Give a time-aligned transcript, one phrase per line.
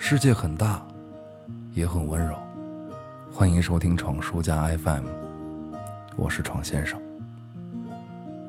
[0.00, 0.80] 世界很大，
[1.74, 2.34] 也很温柔。
[3.32, 5.04] 欢迎收听闯书家 FM，
[6.16, 6.98] 我是闯先生。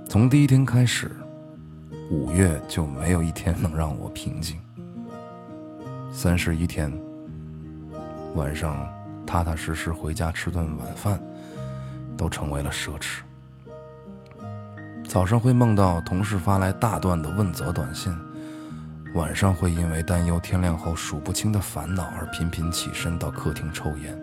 [0.08, 1.12] 从第一天开始，
[2.12, 4.58] 五月就没有一天能让我平静。
[6.12, 6.94] 三十一天，
[8.36, 8.88] 晚上
[9.26, 11.20] 踏踏实实回家吃顿晚饭，
[12.16, 13.22] 都成为了奢侈。
[15.04, 18.16] 早上会梦到同事发来大段的问责短信。
[19.16, 24.18] 晚上会因为担忧天亮后数不清的烦恼而频频起身到客厅抽烟，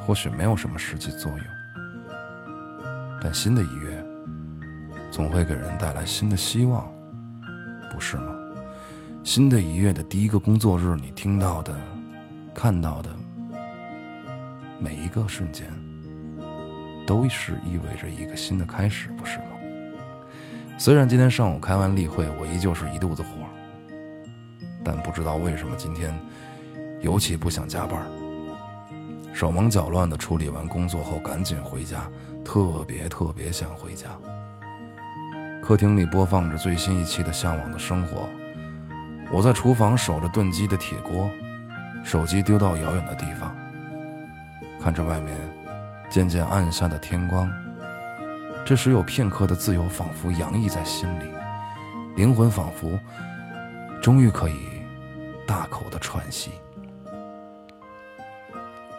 [0.00, 1.46] 或许没有什么实际作用，
[3.22, 4.04] 但新的一月
[5.10, 6.92] 总会给人带来新的希望，
[7.92, 8.34] 不是吗？
[9.22, 11.72] 新的一月的第一个工作日，你听到的、
[12.52, 13.10] 看到的
[14.80, 15.70] 每一个瞬间，
[17.06, 19.44] 都是意味着一个新的开始，不是吗？
[20.78, 23.28] 虽然今天上午开完例会，我依旧是一肚子火，
[24.82, 26.12] 但不知道为什么今天
[27.00, 28.04] 尤其不想加班。
[29.32, 32.10] 手忙脚乱地处理完工作后，赶紧回家，
[32.44, 34.08] 特别特别想回家。
[35.62, 38.22] 客厅里播放着最新一期的《向往的生活》，
[39.32, 41.30] 我在厨房守着炖鸡的铁锅，
[42.02, 43.56] 手机丢到遥远的地方，
[44.80, 45.36] 看着外面
[46.10, 47.48] 渐渐暗下的天光。
[48.64, 51.24] 这时有片刻的自由，仿佛洋溢在心里，
[52.14, 52.98] 灵魂仿佛
[54.00, 54.54] 终于可以
[55.46, 56.52] 大口的喘息。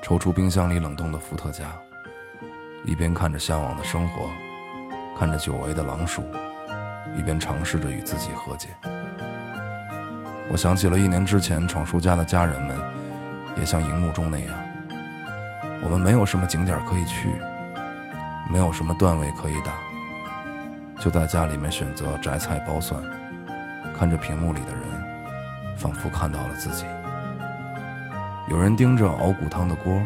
[0.01, 1.71] 抽出冰箱里冷冻的伏特加，
[2.83, 4.29] 一边看着向往的生活，
[5.17, 6.23] 看着久违的狼鼠，
[7.17, 8.67] 一边尝试着与自己和解。
[10.51, 12.77] 我想起了一年之前，闯叔家的家人们
[13.57, 14.53] 也像荧幕中那样，
[15.81, 17.29] 我们没有什么景点可以去。
[18.49, 19.73] 没有什么段位可以打，
[20.99, 23.01] 就在家里面选择摘菜剥蒜，
[23.97, 24.81] 看着屏幕里的人，
[25.77, 26.85] 仿佛看到了自己。
[28.49, 30.01] 有人盯着熬骨汤的锅，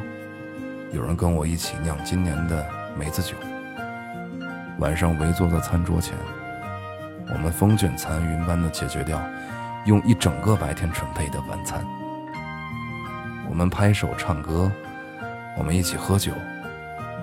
[0.93, 2.65] 有人跟我一起酿今年的
[2.97, 3.35] 梅子酒。
[4.79, 6.15] 晚上围坐在餐桌前，
[7.33, 9.19] 我们风卷残云般的解决掉
[9.85, 11.83] 用一整个白天准备的晚餐。
[13.49, 14.71] 我们拍手唱歌，
[15.57, 16.31] 我们一起喝酒，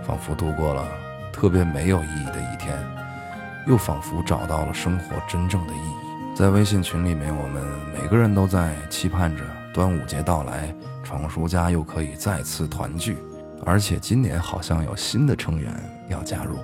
[0.03, 0.85] 仿佛度过了。
[1.35, 2.79] 特别没有意义的一天，
[3.67, 6.37] 又仿佛找到了生活真正的意义。
[6.37, 7.61] 在微信群里面，我们
[7.93, 9.43] 每个人都在期盼着
[9.75, 10.73] 端午节到来，
[11.03, 13.19] 闯叔家又可以再次团聚。
[13.67, 15.75] 而且今年好像有新的成员
[16.09, 16.57] 要加入，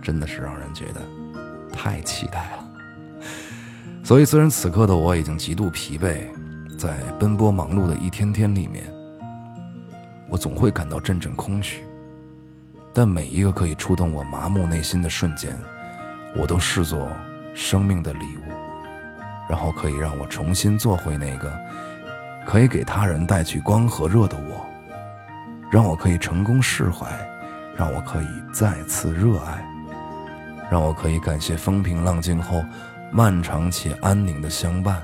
[0.00, 1.00] 真的是让人觉得
[1.70, 3.22] 太期待了。
[4.02, 6.26] 所以，虽然此刻的我已经极度疲惫，
[6.78, 8.84] 在奔波忙碌的一天天里面，
[10.26, 11.84] 我总会感到阵阵空虚。
[12.92, 15.56] 但每一个可以触动我麻木内心的瞬间，
[16.36, 17.08] 我都视作
[17.54, 18.52] 生命的礼物，
[19.48, 21.52] 然后可以让我重新做回那个
[22.46, 24.66] 可以给他人带去光和热的我，
[25.70, 27.06] 让我可以成功释怀，
[27.76, 29.64] 让我可以再次热爱，
[30.70, 32.64] 让我可以感谢风平浪静后
[33.12, 35.00] 漫长且安宁的相伴，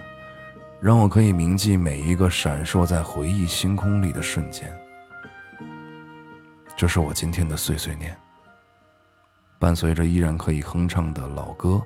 [0.80, 4.72] 让我可以铭记每一个闪烁在回忆星空里的瞬间。
[6.76, 8.14] 这是我今天的碎碎念，
[9.58, 11.80] 伴随着依然可以哼唱的老歌，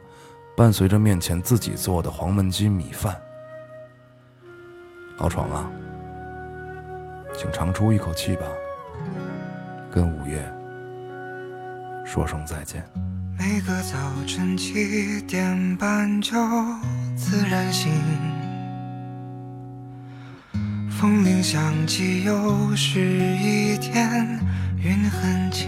[0.57, 3.17] 伴随着面前自己做的黄焖鸡米饭。
[5.19, 5.71] 老闯啊，
[7.37, 8.43] 请长出一口气吧，
[9.93, 10.43] 跟五月
[12.05, 12.85] 说声再见。
[13.39, 13.97] 每个早
[14.27, 16.33] 晨七点半就
[17.17, 17.93] 自然醒，
[21.01, 24.39] 风铃响起，又是一天。
[24.77, 25.67] 云很轻，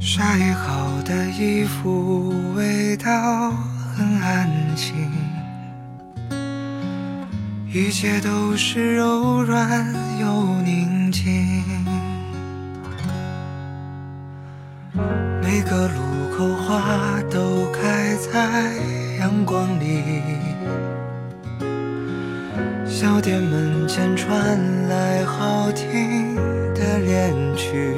[0.00, 3.52] 晒好的衣服味道
[3.94, 4.96] 很安静，
[7.72, 9.86] 一切都是柔软
[10.20, 11.62] 又宁静。
[15.40, 18.74] 每个路口花都开在
[19.20, 20.02] 阳光里。
[23.00, 26.34] 小店门前传来好听
[26.74, 27.94] 的恋曲，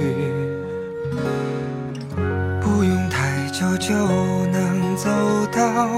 [2.61, 3.93] 不用太久就
[4.53, 5.11] 能走
[5.51, 5.89] 到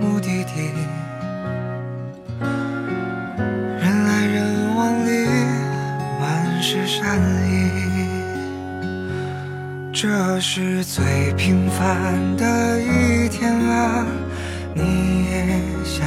[0.00, 0.72] 目的地。
[3.78, 5.26] 人来人往里
[6.18, 8.08] 满是善意，
[9.92, 14.06] 这是最平凡的一天啊，
[14.72, 16.06] 你也想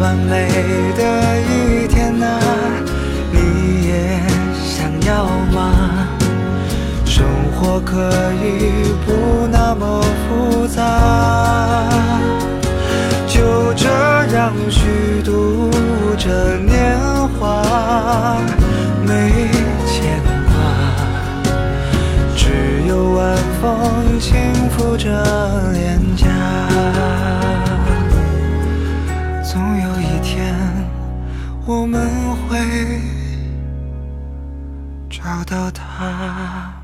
[0.00, 0.48] 完美
[0.96, 1.02] 的
[1.42, 2.26] 一天呐、
[3.30, 4.18] 你也
[4.64, 6.08] 想要吗？
[7.04, 8.10] 生活可
[8.42, 10.80] 以不那么复杂，
[13.28, 13.88] 就这
[14.34, 15.70] 样虚度
[16.16, 16.98] 着年
[17.38, 18.38] 华，
[35.30, 36.79] 找到他。